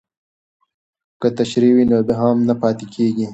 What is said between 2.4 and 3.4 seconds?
نه پاتې کیږي.